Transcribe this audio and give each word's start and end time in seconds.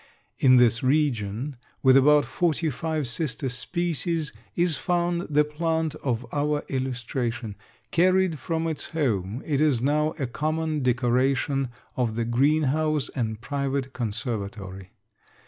In 0.39 0.57
this 0.57 0.81
region, 0.81 1.57
with 1.83 1.95
about 1.95 2.25
forty 2.25 2.71
five 2.71 3.07
sister 3.07 3.49
species, 3.49 4.33
is 4.55 4.75
found 4.75 5.27
the 5.29 5.43
plant 5.45 5.93
of 5.97 6.25
our 6.33 6.63
illustration. 6.69 7.55
Carried 7.91 8.39
from 8.39 8.65
its 8.65 8.89
home, 8.97 9.43
it 9.45 9.61
is 9.61 9.79
now 9.83 10.15
a 10.17 10.25
common 10.25 10.81
decoration 10.81 11.69
of 11.95 12.15
the 12.15 12.25
greenhouse 12.25 13.09
and 13.09 13.41
private 13.41 13.93
conservatory. 13.93 14.89